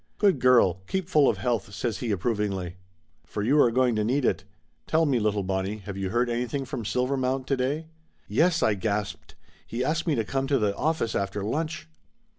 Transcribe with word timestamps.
"Good 0.17 0.39
girl, 0.39 0.81
keep 0.87 1.07
full 1.09 1.29
of 1.29 1.37
health!" 1.37 1.71
says 1.75 1.99
he 1.99 2.09
approv 2.09 2.37
ingly. 2.37 2.73
"For 3.23 3.43
you 3.43 3.59
are 3.59 3.69
going 3.69 3.95
to 3.97 4.03
need 4.03 4.25
it. 4.25 4.45
Tell 4.87 5.05
me, 5.05 5.19
little 5.19 5.43
Bonnie, 5.43 5.77
have 5.85 5.95
you 5.95 6.09
heard 6.09 6.27
anything 6.27 6.65
from 6.65 6.83
Silvermount 6.85 7.45
today?" 7.45 7.85
"Yes!" 8.27 8.63
I 8.63 8.73
gasped. 8.73 9.35
"He 9.67 9.83
asked 9.83 10.07
me 10.07 10.15
to 10.15 10.23
come 10.25 10.47
to 10.47 10.57
the 10.57 10.73
office 10.75 11.13
after 11.13 11.43
lunch." 11.43 11.87